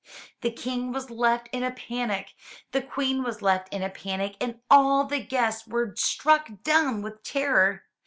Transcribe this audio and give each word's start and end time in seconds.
The 0.41 0.49
King 0.49 0.91
was 0.91 1.11
left 1.11 1.47
in 1.51 1.61
a 1.61 1.69
panic; 1.69 2.33
the 2.71 2.81
Queen 2.81 3.21
was 3.21 3.43
left 3.43 3.71
in 3.71 3.83
a 3.83 3.89
panic 3.91 4.35
and 4.41 4.59
all 4.67 5.03
the 5.03 5.23
guests 5.23 5.67
were 5.67 5.93
struck 5.95 6.49
dumb 6.63 7.03
with 7.03 7.21
terror. 7.21 7.83